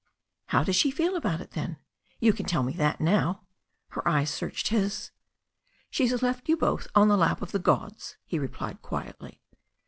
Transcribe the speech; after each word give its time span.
"How 0.47 0.63
does 0.63 0.75
she 0.75 0.89
feel 0.89 1.15
about 1.15 1.41
it 1.41 1.51
then? 1.51 1.77
You 2.19 2.33
can 2.33 2.47
tell 2.47 2.63
me 2.63 2.73
that 2.73 2.99
now." 3.01 3.43
Her 3.89 4.07
eyes 4.07 4.31
searched 4.31 4.69
his. 4.69 5.11
"She 5.91 6.07
has 6.07 6.23
left 6.23 6.49
you 6.49 6.57
both 6.57 6.87
on 6.95 7.07
the 7.07 7.15
lap 7.15 7.43
of 7.43 7.51
the 7.51 7.59
gods," 7.59 8.17
he 8.25 8.39
re 8.39 8.47
plied 8.47 8.81
quietly. 8.81 9.41